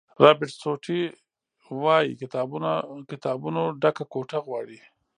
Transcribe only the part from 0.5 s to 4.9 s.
سوټي وایي کتابونو ډکه کوټه غواړي.